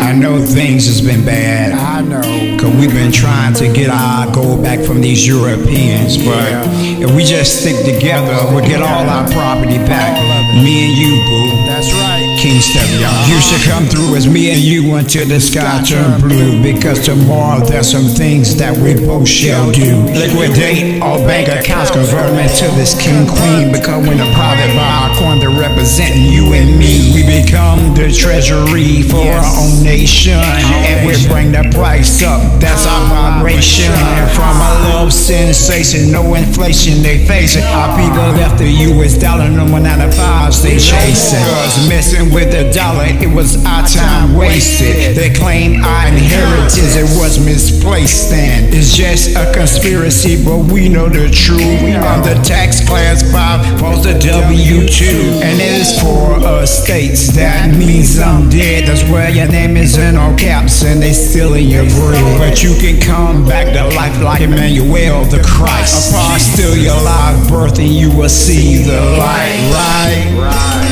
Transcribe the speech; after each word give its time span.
I 0.00 0.12
know 0.12 0.44
things 0.44 0.86
has 0.86 1.00
been 1.00 1.24
bad. 1.24 1.72
I 1.72 2.00
know. 2.02 2.58
Cause 2.58 2.74
we've 2.76 2.92
been 2.92 3.12
trying 3.12 3.54
to 3.54 3.72
get 3.72 3.90
our 3.90 4.32
gold 4.32 4.62
back 4.62 4.80
from 4.80 5.00
these 5.00 5.26
Europeans, 5.26 6.16
but 6.18 6.52
if 7.00 7.10
we 7.14 7.24
just 7.24 7.60
stick 7.60 7.84
together, 7.84 8.36
we'll 8.52 8.64
get 8.64 8.82
all 8.82 9.08
our 9.08 9.26
property 9.30 9.78
back. 9.78 10.20
Me 10.54 10.86
and 10.86 10.94
you, 10.98 11.16
boo. 11.24 11.66
That's 11.66 11.92
right. 11.94 12.22
King 12.42 12.60
Stevie. 12.60 12.98
You 13.30 13.38
should 13.40 13.62
come 13.70 13.86
through 13.86 14.16
as 14.16 14.26
me 14.26 14.50
and 14.50 14.58
you 14.58 14.96
until 14.96 15.26
the 15.26 15.38
sky 15.38 15.80
turn 15.86 16.20
blue. 16.20 16.60
Because 16.62 17.04
tomorrow 17.06 17.64
there's 17.64 17.90
some 17.90 18.06
things 18.06 18.56
that 18.56 18.76
we 18.76 18.94
both 18.94 19.28
shall 19.28 19.70
do. 19.70 20.02
Liquidate 20.10 21.00
all 21.00 21.18
bank 21.22 21.46
accounts, 21.46 21.90
convert 21.90 22.26
them 22.26 22.42
into 22.42 22.66
this 22.74 22.98
king 23.00 23.26
queen. 23.30 23.70
Because 23.70 24.02
when 24.06 24.18
the 24.18 24.26
private 24.34 24.74
buy 24.74 25.11
they're 25.22 25.50
representing 25.50 26.26
you 26.26 26.52
and 26.52 26.78
me. 26.78 27.14
We 27.14 27.22
become 27.22 27.94
the 27.94 28.10
treasury 28.10 29.02
for 29.06 29.22
our 29.22 29.46
own 29.54 29.82
nation. 29.84 30.34
And 30.34 31.06
we 31.06 31.14
bring 31.28 31.52
the 31.52 31.62
price 31.74 32.22
up. 32.22 32.42
That's 32.58 32.86
our 32.86 33.38
vibration. 33.38 33.86
And 33.86 34.30
from 34.34 34.56
a 34.56 34.72
love 34.90 35.12
sensation, 35.12 36.10
no 36.10 36.34
inflation 36.34 37.02
they 37.02 37.24
face 37.26 37.54
it. 37.54 37.62
Our 37.62 37.94
people 37.96 38.34
left 38.34 38.58
the 38.58 38.68
US 38.90 39.16
dollar 39.16 39.48
number 39.48 39.78
95s 39.78 40.62
they 40.62 40.78
chasing. 40.78 41.38
Cause 41.54 41.88
messing 41.88 42.34
with 42.34 42.50
the 42.50 42.72
dollar, 42.72 43.06
it 43.06 43.30
was 43.32 43.64
our 43.64 43.86
time 43.86 44.34
wasted. 44.34 45.14
They 45.16 45.30
claim 45.30 45.84
our 45.84 46.08
inheritance, 46.08 46.96
it 46.96 47.08
was 47.18 47.38
misplaced. 47.38 48.32
And 48.32 48.74
it's 48.74 48.96
just 48.96 49.36
a 49.36 49.52
conspiracy, 49.52 50.42
but 50.44 50.58
we 50.72 50.88
know 50.88 51.08
the 51.08 51.30
truth. 51.30 51.82
We 51.82 51.94
are 51.94 52.22
the 52.22 52.34
tax 52.42 52.86
class 52.86 53.22
5, 53.30 53.78
falls 53.78 54.02
the 54.02 54.14
W2. 54.14 55.11
And 55.14 55.60
it 55.60 55.80
is 55.80 56.00
for 56.00 56.34
us 56.46 56.84
states, 56.84 57.34
that 57.36 57.76
means 57.76 58.18
I'm 58.18 58.48
dead. 58.48 58.88
That's 58.88 59.02
where 59.10 59.30
your 59.30 59.48
name 59.48 59.76
is 59.76 59.98
in 59.98 60.16
all 60.16 60.36
caps, 60.36 60.84
and 60.84 61.02
they 61.02 61.12
still 61.12 61.54
in 61.54 61.68
your 61.68 61.84
bread. 61.84 62.38
But 62.38 62.62
you 62.62 62.74
can 62.80 63.00
come 63.00 63.44
back 63.46 63.72
to 63.74 63.94
life 63.96 64.20
like 64.22 64.40
Emmanuel 64.40 65.24
the 65.24 65.42
Christ. 65.42 66.12
Upon 66.12 66.38
still 66.38 66.76
your 66.76 67.00
live 67.02 67.48
birth, 67.48 67.78
and 67.78 67.88
you 67.88 68.14
will 68.16 68.28
see 68.28 68.82
the 68.82 69.00
light. 69.18 69.52
Right, 69.72 70.82
Let 70.82 70.91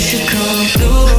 should 0.00 0.26
come 0.28 0.66
through 0.66 1.09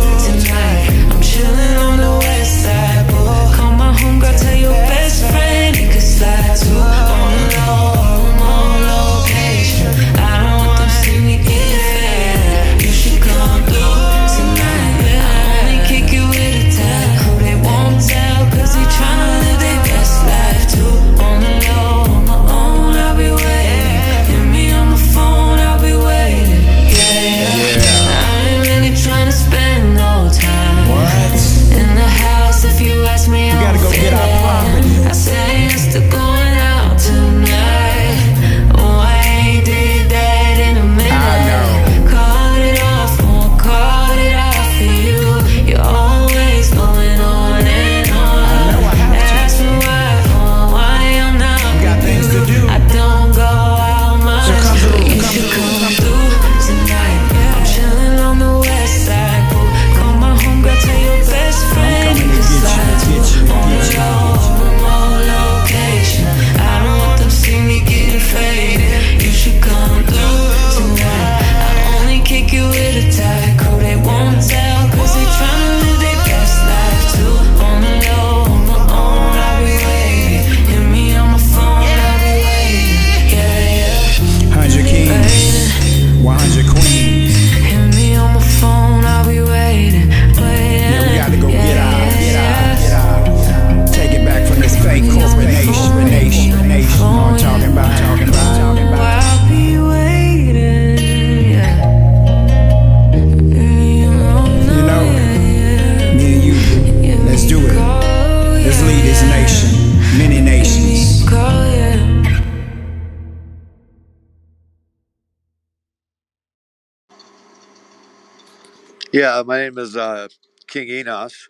Yeah, 119.11 119.43
my 119.45 119.57
name 119.57 119.77
is 119.77 119.97
uh, 119.97 120.29
King 120.67 120.87
Enos. 120.87 121.49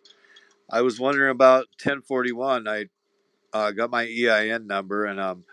I 0.72 0.82
was 0.82 1.00
wondering 1.00 1.30
about 1.30 1.68
1041. 1.84 2.68
I 2.68 2.86
uh, 3.54 3.70
got 3.70 3.92
my 3.92 4.04
EIN 4.04 4.66
number 4.66 5.06
and 5.06 5.22
I'm 5.22 5.44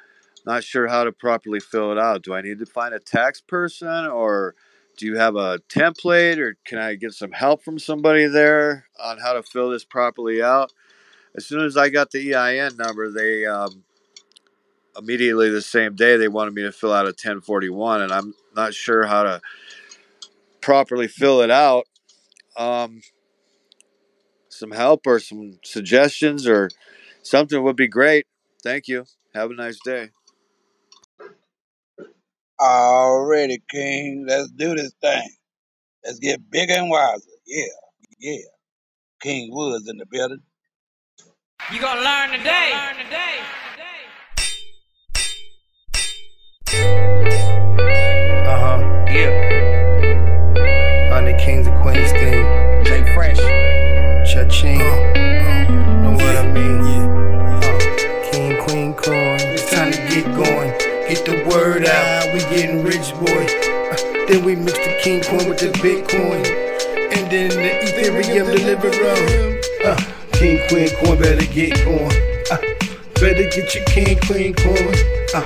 not 0.46 0.64
sure 0.64 0.88
how 0.88 1.04
to 1.04 1.12
properly 1.12 1.60
fill 1.60 1.92
it 1.92 1.98
out. 1.98 2.22
Do 2.22 2.32
I 2.32 2.40
need 2.40 2.60
to 2.60 2.66
find 2.66 2.94
a 2.94 2.98
tax 2.98 3.42
person 3.42 4.06
or 4.06 4.54
do 4.96 5.04
you 5.04 5.18
have 5.18 5.36
a 5.36 5.58
template 5.68 6.38
or 6.38 6.56
can 6.64 6.78
I 6.78 6.94
get 6.94 7.12
some 7.12 7.32
help 7.32 7.62
from 7.62 7.78
somebody 7.78 8.26
there 8.26 8.86
on 8.98 9.18
how 9.18 9.34
to 9.34 9.42
fill 9.42 9.68
this 9.68 9.84
properly 9.84 10.42
out? 10.42 10.72
As 11.36 11.44
soon 11.44 11.62
as 11.62 11.76
I 11.76 11.90
got 11.90 12.10
the 12.10 12.34
EIN 12.34 12.78
number, 12.78 13.10
they 13.10 13.44
um, 13.44 13.84
immediately 14.96 15.50
the 15.50 15.60
same 15.60 15.94
day 15.94 16.16
they 16.16 16.28
wanted 16.28 16.54
me 16.54 16.62
to 16.62 16.72
fill 16.72 16.94
out 16.94 17.04
a 17.04 17.08
1041 17.08 18.00
and 18.00 18.12
I'm 18.12 18.34
not 18.56 18.72
sure 18.72 19.04
how 19.04 19.24
to 19.24 19.42
properly 20.62 21.06
fill 21.06 21.42
it 21.42 21.50
out. 21.50 21.84
Um, 22.58 23.02
some 24.50 24.72
help 24.72 25.06
or 25.06 25.20
some 25.20 25.58
suggestions 25.64 26.46
or 26.46 26.70
something 27.22 27.62
would 27.62 27.76
be 27.76 27.88
great. 27.88 28.26
Thank 28.62 28.88
you. 28.88 29.06
Have 29.34 29.50
a 29.50 29.54
nice 29.54 29.78
day. 29.84 30.10
Already, 32.60 33.62
King. 33.70 34.26
Let's 34.28 34.50
do 34.50 34.74
this 34.74 34.92
thing. 35.02 35.30
Let's 36.04 36.18
get 36.18 36.50
bigger 36.50 36.74
and 36.74 36.90
wiser. 36.90 37.22
Yeah, 37.46 37.64
yeah. 38.20 38.38
King 39.22 39.50
Woods 39.52 39.88
in 39.88 39.98
the 39.98 40.06
building. 40.06 40.42
You 41.72 41.80
gonna 41.80 42.00
learn 42.00 42.30
today. 42.38 42.72
Uh 42.74 43.67
Kings 51.48 51.66
and 51.66 51.80
Queens 51.80 52.10
thing. 52.12 52.44
Jay 52.84 53.14
Fresh. 53.14 53.38
Cha-ching. 54.30 54.76
know 54.76 56.12
what 56.12 56.36
I 56.36 56.46
mean? 56.52 56.84
Yeah. 56.84 57.60
Uh, 57.64 58.30
King, 58.30 58.62
Queen, 58.64 58.92
Coin. 58.92 59.40
It's 59.56 59.70
time 59.70 59.90
to 59.90 59.98
get 60.12 60.26
going. 60.36 60.72
Get 61.08 61.24
the 61.24 61.48
word 61.48 61.86
out. 61.86 62.34
We 62.34 62.40
getting 62.54 62.84
rich, 62.84 63.14
boy. 63.14 63.46
Uh, 63.88 64.26
then 64.28 64.44
we 64.44 64.56
mix 64.56 64.76
the 64.76 65.00
King 65.00 65.22
Coin 65.22 65.48
with 65.48 65.60
the 65.60 65.72
Bitcoin. 65.80 66.44
And 67.16 67.32
then 67.32 67.48
the 67.48 67.70
Ethereum 67.80 68.54
deliver 68.54 68.88
on. 68.88 69.90
Uh, 69.90 69.98
King, 70.32 70.60
Queen, 70.68 70.90
Coin 71.02 71.18
better 71.18 71.46
get 71.46 71.82
going. 71.82 72.12
Uh, 72.50 72.60
better 73.14 73.48
get 73.48 73.74
your 73.74 73.84
king, 73.86 74.18
queen, 74.26 74.52
coin. 74.52 74.94
Uh, 75.34 75.44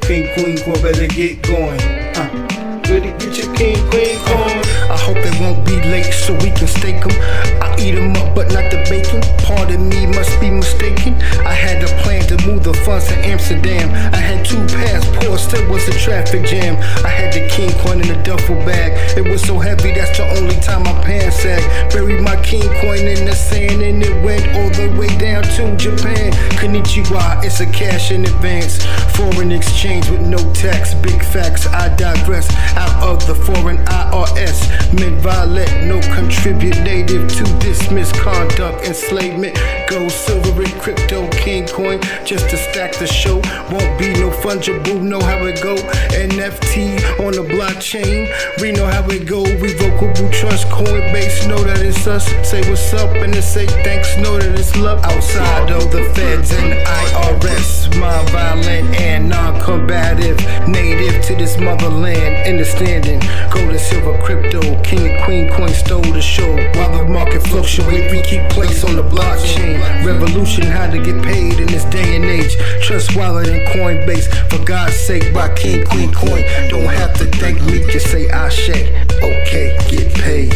king, 0.00 0.32
queen, 0.32 0.56
coin, 0.64 0.80
better 0.80 1.08
get 1.08 1.42
going. 1.42 1.78
Uh, 2.16 2.51
better 2.92 3.16
get 3.16 3.38
your 3.38 3.54
king, 3.54 3.76
queen, 3.88 4.18
coin. 4.28 4.58
I 4.92 4.98
hope 4.98 5.16
it 5.16 5.40
won't 5.40 5.64
be 5.64 5.76
late 5.88 6.12
so 6.12 6.34
we 6.44 6.50
can 6.50 6.68
stake 6.68 7.00
them. 7.00 7.16
I 7.62 7.71
eat 7.82 7.94
them 7.94 8.14
up, 8.16 8.34
but 8.34 8.52
not 8.52 8.70
the 8.70 8.78
bacon. 8.88 9.20
Pardon 9.44 9.88
me, 9.88 10.06
must 10.06 10.40
be 10.40 10.50
mistaken. 10.50 11.14
I 11.44 11.52
had 11.52 11.82
a 11.82 11.90
plan 12.02 12.22
to 12.28 12.36
move 12.46 12.62
the 12.62 12.74
funds 12.74 13.08
to 13.08 13.16
Amsterdam. 13.26 13.90
I 14.14 14.18
had 14.18 14.44
two 14.46 14.64
passports, 14.66 15.44
still 15.44 15.68
was 15.68 15.86
a 15.88 15.92
traffic 15.98 16.44
jam. 16.44 16.76
I 17.04 17.08
had 17.08 17.32
the 17.32 17.48
king 17.48 17.70
coin 17.80 18.00
in 18.00 18.10
a 18.10 18.22
duffel 18.22 18.56
bag. 18.64 18.92
It 19.18 19.28
was 19.28 19.42
so 19.42 19.58
heavy, 19.58 19.92
that's 19.92 20.16
the 20.16 20.26
only 20.38 20.56
time 20.60 20.84
my 20.84 20.94
pants 21.04 21.42
sag. 21.42 21.62
Buried 21.92 22.22
my 22.22 22.36
king 22.42 22.68
coin 22.80 23.04
in 23.14 23.24
the 23.24 23.34
sand 23.34 23.82
and 23.82 24.02
it 24.02 24.24
went 24.24 24.46
all 24.56 24.70
the 24.70 24.94
way 24.98 25.10
down 25.18 25.42
to 25.42 25.76
Japan. 25.76 26.32
Konnichiwa, 26.58 27.44
it's 27.44 27.60
a 27.60 27.66
cash 27.66 28.12
in 28.12 28.24
advance. 28.24 28.84
Foreign 29.16 29.52
exchange 29.52 30.08
with 30.10 30.20
no 30.20 30.38
tax. 30.52 30.94
Big 30.94 31.22
facts, 31.24 31.66
I 31.66 31.94
digress. 31.96 32.48
Out 32.76 33.02
of 33.02 33.26
the 33.26 33.34
foreign 33.34 33.78
IRS. 33.86 34.58
Mid 34.94 35.20
violent, 35.20 35.86
no 35.86 36.00
contribute. 36.14 36.78
Native 36.82 37.28
to 37.28 37.44
this 37.64 37.71
misconduct, 37.90 38.84
enslavement. 38.84 39.58
Gold, 39.88 40.10
silver, 40.10 40.62
and 40.62 40.72
crypto, 40.80 41.28
king 41.30 41.66
coin. 41.66 42.00
Just 42.24 42.50
to 42.50 42.56
stack 42.56 42.96
the 42.96 43.06
show. 43.06 43.36
Won't 43.70 43.98
be 43.98 44.12
no 44.12 44.30
fungible, 44.30 45.00
know 45.00 45.20
how 45.20 45.46
it 45.46 45.62
go. 45.62 45.76
NFT 46.12 47.20
on 47.24 47.32
the 47.32 47.44
blockchain. 47.54 48.28
We 48.60 48.72
know 48.72 48.86
how 48.86 49.08
it 49.08 49.26
go. 49.26 49.42
We 49.42 49.72
vocal 49.74 50.02
Revocable 50.02 50.32
trust, 50.32 50.66
Coinbase, 50.68 51.48
know 51.48 51.62
that 51.64 51.80
it's 51.80 52.06
us. 52.06 52.26
Say 52.48 52.60
what's 52.68 52.92
up 52.94 53.10
and 53.16 53.32
then 53.32 53.42
say 53.42 53.66
thanks, 53.84 54.16
know 54.18 54.38
that 54.38 54.58
it's 54.58 54.76
love. 54.76 55.02
Outside 55.04 55.70
of 55.70 55.90
the 55.92 56.02
feds 56.14 56.50
and 56.52 56.72
IRS. 56.86 57.98
Mind 58.00 58.28
violent 58.30 58.94
and 59.00 59.28
non-combative. 59.28 60.38
Native 60.68 61.22
to 61.26 61.36
this 61.36 61.58
motherland. 61.58 62.46
Understanding. 62.46 63.20
Gold 63.50 63.70
and 63.70 63.80
silver, 63.80 64.18
crypto. 64.22 64.60
King 64.82 65.08
and 65.08 65.24
queen 65.24 65.48
coin 65.50 65.70
stole 65.70 66.02
the 66.02 66.20
show. 66.20 66.50
While 66.74 66.98
the 66.98 67.04
market 67.04 67.42
we 67.62 68.22
keep 68.22 68.42
place 68.50 68.82
on 68.84 68.96
the 68.96 69.02
blockchain. 69.02 69.78
Revolution, 70.04 70.64
how 70.64 70.90
to 70.90 70.98
get 70.98 71.22
paid 71.22 71.60
in 71.60 71.66
this 71.68 71.84
day 71.84 72.16
and 72.16 72.24
age. 72.24 72.56
Trust 72.82 73.14
wallet 73.14 73.48
and 73.48 73.66
Coinbase. 73.68 74.26
For 74.50 74.62
God's 74.64 74.96
sake, 74.96 75.32
by 75.32 75.48
King 75.54 75.86
Queen 75.86 76.12
Coin. 76.12 76.42
Don't 76.68 76.86
have 76.86 77.14
to 77.18 77.26
thank 77.38 77.62
me, 77.62 77.86
just 77.90 78.10
say 78.10 78.28
I 78.30 78.48
shake. 78.48 78.92
Okay, 79.22 79.78
get 79.88 80.12
paid. 80.14 80.52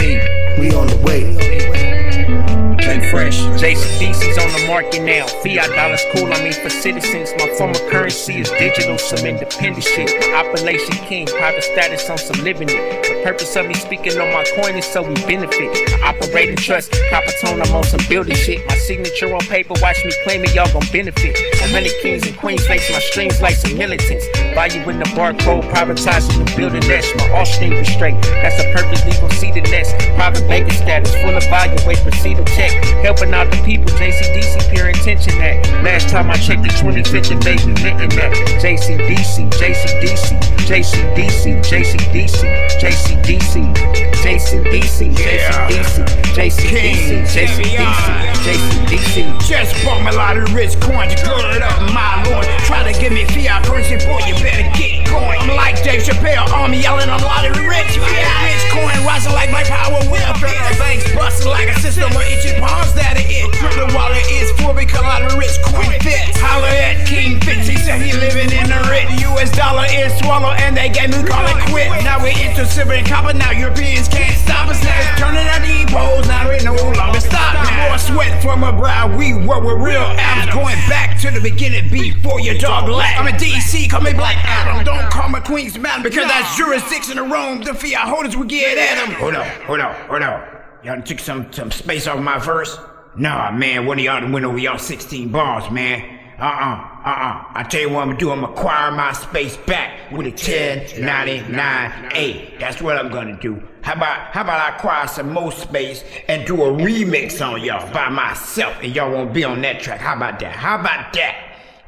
Hey, 0.00 0.56
we 0.58 0.74
on 0.74 0.88
the 0.88 0.96
way. 1.04 1.99
King 2.80 3.00
Fresh. 3.10 3.38
JCDC's 3.60 4.38
on 4.38 4.48
the 4.52 4.64
market 4.66 5.02
now. 5.02 5.26
Fiat 5.42 5.70
dollars 5.70 6.02
cool, 6.14 6.32
I 6.32 6.42
mean 6.42 6.52
for 6.52 6.70
citizens. 6.70 7.32
My 7.38 7.48
former 7.56 7.78
currency 7.90 8.40
is 8.40 8.50
digital, 8.50 8.98
some 8.98 9.24
independent 9.26 9.84
shit. 9.84 10.10
Appellation 10.34 10.94
king, 11.06 11.26
private 11.26 11.62
status 11.64 12.08
on 12.10 12.18
some 12.18 12.42
living 12.44 12.68
it. 12.70 13.02
The 13.02 13.22
purpose 13.22 13.54
of 13.56 13.66
me 13.66 13.74
speaking 13.74 14.18
on 14.18 14.32
my 14.32 14.44
coin 14.56 14.76
is 14.76 14.86
so 14.86 15.02
we 15.02 15.14
benefit. 15.26 15.70
I 16.02 16.10
operate 16.10 16.48
and 16.48 16.58
trust, 16.58 16.92
copper 17.10 17.32
tone, 17.40 17.60
I'm 17.60 17.74
on 17.74 17.84
some 17.84 18.00
building 18.08 18.34
shit. 18.36 18.66
My 18.68 18.76
signature 18.76 19.32
on 19.34 19.40
paper, 19.42 19.74
watch 19.80 20.04
me 20.04 20.12
claim 20.24 20.44
it, 20.44 20.54
y'all 20.54 20.72
gon' 20.72 20.88
benefit. 20.92 21.36
A 21.60 21.68
hundred 21.68 21.92
kings 22.02 22.26
and 22.26 22.36
queens 22.36 22.66
face 22.66 22.90
my 22.90 22.98
streams 23.00 23.40
like 23.40 23.54
some 23.54 23.76
militants. 23.76 24.26
Value 24.60 24.90
in 24.90 24.98
the 24.98 25.08
barcode, 25.16 25.64
privatizing 25.72 26.36
the 26.36 26.54
building 26.54 26.86
nest. 26.86 27.16
My 27.16 27.44
stream 27.44 27.72
is 27.72 27.88
straight. 27.88 28.20
That's 28.44 28.60
the 28.60 28.70
purpose, 28.76 29.02
we 29.06 29.12
gon' 29.16 29.30
see 29.30 29.50
the 29.50 29.62
nest. 29.72 29.96
Private 30.16 30.46
banking 30.48 30.76
status, 30.76 31.14
full 31.22 31.34
of 31.34 31.42
value, 31.44 31.78
wait, 31.86 31.96
proceed 32.04 32.36
to 32.36 32.44
check. 32.44 32.70
Helping 33.00 33.32
out 33.32 33.50
the 33.50 33.56
people, 33.64 33.86
JCDC, 33.96 34.68
pure 34.68 34.90
intention 34.90 35.32
that. 35.38 35.64
Last 35.82 36.10
time 36.10 36.30
I 36.30 36.36
checked 36.36 36.60
the 36.60 36.68
25th 36.76 37.30
and 37.32 37.42
baby, 37.42 37.72
hitting 37.80 38.12
that. 38.20 38.36
JCDC, 38.60 39.48
JCDC, 39.48 40.36
JCDC, 40.68 41.56
JCDC, 41.64 42.44
JCDC, 42.76 43.30
JCDC, 43.64 44.09
JCDC, 44.30 45.10
JCDC, 45.10 46.06
JCDC, 46.38 47.74
JCDC. 48.46 49.40
Just 49.42 49.74
bought 49.84 50.06
me 50.06 50.10
a 50.10 50.14
lot 50.14 50.36
of 50.38 50.54
rich 50.54 50.78
coins, 50.78 51.18
gird 51.26 51.62
up 51.62 51.82
my 51.90 52.22
loins. 52.30 52.46
Try 52.62 52.86
to 52.86 52.94
give 53.00 53.10
me 53.12 53.24
fiat 53.24 53.66
currency 53.66 53.98
for 53.98 54.22
you, 54.22 54.38
better 54.38 54.70
get 54.78 55.04
going. 55.10 55.40
I'm 55.42 55.56
like 55.56 55.82
Dave 55.82 56.02
Chappelle, 56.06 56.46
army 56.54 56.78
yelling 56.78 57.08
a 57.08 57.18
lot 57.26 57.42
of 57.42 57.56
rich 57.58 57.98
fiat. 57.98 58.38
Rich 58.46 58.70
coin 58.70 59.04
rising 59.04 59.32
like 59.32 59.50
my 59.50 59.64
power 59.64 59.98
will. 60.06 60.32
Banks 60.78 61.10
busting 61.12 61.50
like 61.50 61.68
a 61.68 61.80
system 61.80 62.04
of 62.04 62.22
itchy 62.22 62.54
palms 62.60 62.94
that 62.94 63.18
it. 63.18 63.30
Wallet 63.30 63.39
because 64.80 65.00
a 65.00 65.04
lot 65.04 65.20
of 65.20 65.36
rich 65.36 65.52
coin 65.60 65.92
fits. 66.00 66.40
Holler 66.40 66.72
at 66.72 67.06
King 67.06 67.38
Fitz, 67.40 67.68
he 67.68 67.76
said 67.76 68.00
he 68.00 68.16
living 68.16 68.48
in 68.48 68.64
the 68.72 68.80
rich. 68.88 69.12
US 69.28 69.52
dollar 69.52 69.84
is 69.92 70.08
swallow 70.18 70.56
and 70.56 70.74
they 70.74 70.88
gave 70.88 71.12
me 71.12 71.20
call 71.28 71.44
it 71.44 71.60
quit. 71.68 71.92
Now 72.02 72.16
we 72.16 72.32
into 72.40 72.64
silver 72.64 72.96
and 72.96 73.06
copper, 73.06 73.36
now 73.36 73.52
Europeans 73.52 74.08
can't 74.08 74.32
stop 74.40 74.68
us. 74.68 74.80
Now 74.82 74.96
it's 74.96 75.20
turning 75.20 75.44
out 75.52 75.60
depots, 75.60 76.26
now 76.28 76.48
we 76.48 76.56
no 76.64 76.72
longer 76.96 77.20
stop. 77.20 77.60
Now 77.60 77.88
more 77.88 77.98
sweat 77.98 78.42
from 78.42 78.64
a 78.64 78.72
brow, 78.72 79.04
we 79.12 79.36
work 79.36 79.62
with 79.62 79.84
real 79.84 80.00
Adams. 80.16 80.54
Going 80.56 80.80
back 80.88 81.20
to 81.20 81.30
the 81.30 81.40
beginning 81.40 81.92
before 81.92 82.40
your 82.40 82.56
dog 82.56 82.88
laughed. 82.88 83.20
I'm 83.20 83.28
a 83.28 83.36
DC, 83.36 83.90
call 83.90 84.00
me 84.00 84.14
Black 84.14 84.40
Adam. 84.40 84.82
Don't 84.82 85.10
call 85.12 85.28
me 85.28 85.40
Queen's 85.40 85.78
Mountain 85.78 86.04
because 86.04 86.26
that's 86.26 86.56
jurisdiction 86.56 87.18
of 87.18 87.30
Rome. 87.30 87.60
The 87.60 87.74
fiat 87.74 88.08
holders 88.08 88.34
will 88.34 88.48
get 88.48 88.78
at 88.78 89.04
them. 89.04 89.14
Hold 89.20 89.34
on, 89.36 89.46
hold 89.68 89.80
on, 89.80 89.94
hold 90.08 90.22
on. 90.22 90.56
Y'all 90.82 91.02
took 91.02 91.18
some, 91.18 91.52
some 91.52 91.70
space 91.70 92.06
off 92.06 92.18
my 92.18 92.38
verse? 92.38 92.78
Nah, 93.16 93.50
man, 93.50 93.86
one 93.86 93.98
of 93.98 94.04
y'all 94.04 94.20
done 94.20 94.30
went 94.32 94.44
over 94.44 94.58
y'all 94.58 94.78
16 94.78 95.30
bars, 95.30 95.68
man. 95.70 96.18
Uh-uh, 96.38 97.00
uh-uh. 97.04 97.44
I 97.54 97.64
tell 97.68 97.80
you 97.82 97.90
what 97.90 98.02
I'm 98.02 98.10
gonna 98.10 98.18
do, 98.18 98.30
I'm 98.30 98.40
gonna 98.40 98.52
acquire 98.52 98.90
my 98.92 99.12
space 99.12 99.56
back 99.58 100.10
with 100.10 100.26
a 100.26 100.30
1099A. 100.30 102.58
That's 102.58 102.80
what 102.80 102.96
I'm 102.96 103.10
gonna 103.10 103.38
do. 103.38 103.62
How 103.82 103.92
about 103.92 104.32
how 104.32 104.40
about 104.40 104.58
I 104.60 104.70
acquire 104.76 105.06
some 105.06 105.34
more 105.34 105.52
space 105.52 106.02
and 106.28 106.46
do 106.46 106.62
a 106.62 106.68
remix 106.68 107.46
on 107.46 107.62
y'all 107.62 107.92
by 107.92 108.08
myself 108.08 108.74
and 108.82 108.96
y'all 108.96 109.12
won't 109.12 109.34
be 109.34 109.44
on 109.44 109.60
that 109.62 109.80
track. 109.80 110.00
How 110.00 110.16
about 110.16 110.38
that? 110.40 110.52
How 110.52 110.80
about 110.80 111.12
that? 111.12 111.36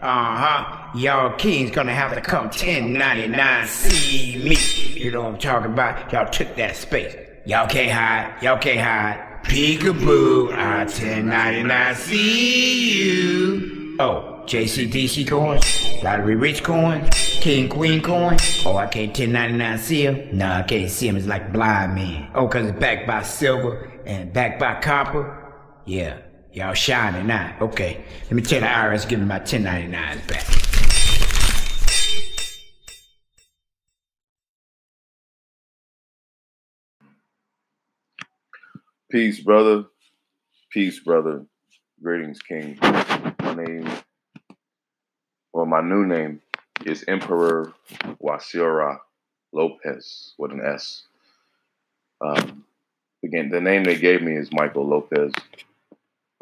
Uh-huh. 0.02 0.98
Y'all 0.98 1.34
kings 1.36 1.70
gonna 1.70 1.94
have 1.94 2.14
to 2.14 2.20
come 2.20 2.44
1099 2.46 3.66
see 3.68 4.36
me. 4.36 4.58
You 5.00 5.12
know 5.12 5.22
what 5.22 5.32
I'm 5.34 5.38
talking 5.38 5.72
about? 5.72 6.12
Y'all 6.12 6.28
took 6.28 6.54
that 6.56 6.76
space. 6.76 7.16
Y'all 7.46 7.66
can't 7.66 7.90
hide. 7.90 8.34
Y'all 8.42 8.58
can't 8.58 8.80
hide. 8.80 9.31
Peekaboo, 9.44 10.52
I 10.52 10.84
1099 10.84 11.94
see 11.96 13.02
you. 13.02 13.96
Oh, 13.98 14.42
JCDC 14.46 15.28
coins, 15.28 16.02
Lottery 16.02 16.36
Rich 16.36 16.62
coins, 16.62 17.10
King 17.40 17.68
Queen 17.68 18.00
coin. 18.02 18.36
Oh, 18.64 18.76
I 18.76 18.86
can't 18.86 19.16
1099 19.16 19.78
see 19.78 20.02
him? 20.06 20.38
No, 20.38 20.50
I 20.50 20.62
can't 20.62 20.90
see 20.90 21.08
him. 21.08 21.16
It's 21.16 21.26
like 21.26 21.52
blind 21.52 21.94
man. 21.94 22.30
Oh, 22.34 22.48
cause 22.48 22.66
it's 22.66 22.78
backed 22.78 23.06
by 23.06 23.22
silver 23.22 23.92
and 24.06 24.32
backed 24.32 24.58
by 24.58 24.80
copper? 24.80 25.54
Yeah, 25.84 26.18
y'all 26.52 26.74
shining 26.74 27.26
now. 27.26 27.56
Okay, 27.60 28.04
let 28.24 28.32
me 28.32 28.42
tell 28.42 28.60
the 28.60 28.66
IRS 28.66 29.08
give 29.08 29.20
me 29.20 29.26
my 29.26 29.40
1099s 29.40 30.26
back. 30.28 30.71
Peace, 39.12 39.40
brother. 39.40 39.84
Peace, 40.70 40.98
brother. 40.98 41.44
Greetings, 42.02 42.40
King. 42.40 42.78
My 42.80 43.54
name, 43.54 43.86
well, 45.52 45.66
my 45.66 45.82
new 45.82 46.06
name 46.06 46.40
is 46.86 47.04
Emperor 47.06 47.74
Wasira 48.24 49.00
Lopez 49.52 50.32
with 50.38 50.52
an 50.52 50.62
S. 50.64 51.02
Um, 52.22 52.64
again, 53.22 53.50
the 53.50 53.60
name 53.60 53.84
they 53.84 53.98
gave 53.98 54.22
me 54.22 54.34
is 54.34 54.48
Michael 54.50 54.88
Lopez. 54.88 55.34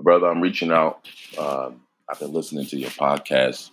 Brother, 0.01 0.29
I'm 0.29 0.41
reaching 0.41 0.71
out. 0.71 1.09
Um, 1.37 1.83
I've 2.09 2.21
been 2.21 2.33
listening 2.33 2.67
to 2.67 2.77
your 2.77 2.91
podcast 2.91 3.73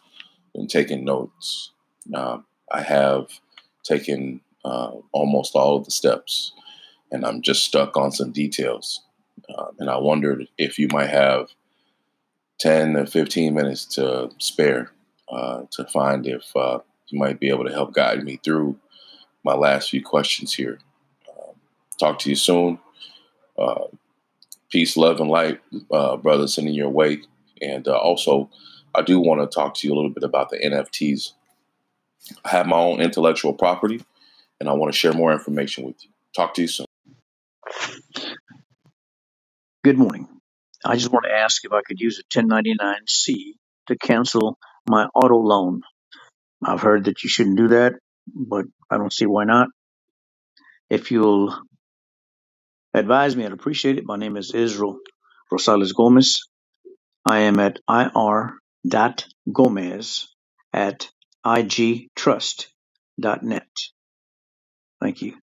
and 0.56 0.68
taking 0.68 1.06
notes. 1.06 1.70
Um, 2.16 2.46
I 2.72 2.82
have 2.82 3.30
taken 3.84 4.42
uh, 4.66 4.94
almost 5.12 5.54
all 5.54 5.76
of 5.78 5.86
the 5.86 5.92
steps 5.92 6.54
and 7.12 7.26
I'm 7.26 7.42
just 7.42 7.64
stuck 7.64 7.98
on 7.98 8.12
some 8.12 8.32
details. 8.32 9.04
Uh, 9.50 9.68
and 9.80 9.90
I 9.90 9.98
wondered 9.98 10.48
if 10.58 10.78
you 10.78 10.88
might 10.92 11.10
have 11.10 11.50
10 12.60 12.94
to 12.94 13.06
15 13.06 13.54
minutes 13.54 13.86
to 13.86 14.30
spare 14.40 14.92
uh, 15.30 15.64
to 15.72 15.86
find 15.86 16.26
if 16.26 16.56
uh, 16.56 16.80
you 17.08 17.20
might 17.20 17.40
be 17.40 17.50
able 17.50 17.66
to 17.66 17.72
help 17.72 17.94
guide 17.94 18.24
me 18.24 18.40
through 18.44 18.78
my 19.44 19.54
last 19.54 19.90
few 19.90 20.04
questions 20.04 20.54
here. 20.54 20.80
Um, 21.30 21.56
talk 22.00 22.20
to 22.20 22.30
you 22.30 22.36
soon. 22.36 22.80
Uh, 23.58 23.86
peace, 24.70 24.98
love, 24.98 25.20
and 25.20 25.30
light, 25.30 25.62
uh, 25.92 26.18
brother, 26.18 26.48
sending 26.48 26.74
your 26.74 26.90
way. 26.90 27.20
And 27.62 27.88
uh, 27.88 27.98
also, 27.98 28.50
I 28.94 29.02
do 29.02 29.20
want 29.20 29.40
to 29.42 29.54
talk 29.54 29.76
to 29.76 29.88
you 29.88 29.94
a 29.94 29.96
little 29.96 30.12
bit 30.12 30.24
about 30.24 30.50
the 30.50 30.58
NFTs. 30.58 31.32
I 32.44 32.50
have 32.50 32.68
my 32.68 32.78
own 32.78 33.00
intellectual 33.00 33.54
property, 33.54 34.04
and 34.60 34.68
I 34.68 34.74
want 34.74 34.92
to 34.92 34.98
share 34.98 35.14
more 35.14 35.32
information 35.32 35.86
with 35.86 36.04
you. 36.04 36.10
Talk 36.36 36.54
to 36.56 36.62
you 36.62 36.68
soon. 36.68 36.87
Good 39.88 39.98
morning. 39.98 40.28
I 40.84 40.98
just 40.98 41.14
want 41.14 41.24
to 41.30 41.32
ask 41.32 41.64
if 41.64 41.72
I 41.72 41.80
could 41.82 42.02
use 42.02 42.20
a 42.20 42.24
1099-C 42.38 43.56
to 43.88 43.98
cancel 43.98 44.58
my 44.86 45.06
auto 45.16 45.38
loan. 45.38 45.80
I've 46.62 46.82
heard 46.82 47.06
that 47.06 47.24
you 47.24 47.30
shouldn't 47.30 47.56
do 47.56 47.70
that, 47.70 47.94
but 48.28 48.66
I 48.92 48.98
don't 48.98 49.14
see 49.14 49.28
why 49.28 49.46
not. 49.46 49.70
If 50.90 51.12
you'll 51.12 51.58
advise 52.94 53.38
me, 53.38 53.46
I'd 53.46 53.54
appreciate 53.54 53.98
it. 53.98 54.04
My 54.06 54.18
name 54.18 54.36
is 54.36 54.54
Israel 54.54 55.00
Rosales 55.50 55.96
Gomez. 55.96 56.42
I 57.26 57.40
am 57.40 57.58
at 57.62 57.80
ir.gomez 57.90 58.92
at 60.74 61.10
igtrust.net. 61.46 62.68
Thank 65.00 65.22
you. 65.22 65.38